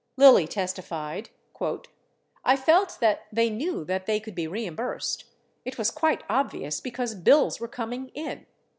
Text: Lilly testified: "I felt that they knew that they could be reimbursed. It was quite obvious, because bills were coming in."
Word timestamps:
Lilly 0.17 0.47
testified: 0.47 1.29
"I 2.43 2.55
felt 2.55 2.97
that 3.01 3.27
they 3.31 3.51
knew 3.51 3.85
that 3.85 4.07
they 4.07 4.19
could 4.19 4.33
be 4.33 4.47
reimbursed. 4.47 5.25
It 5.63 5.77
was 5.77 5.91
quite 5.91 6.23
obvious, 6.27 6.81
because 6.81 7.13
bills 7.13 7.59
were 7.59 7.67
coming 7.67 8.07
in." 8.15 8.47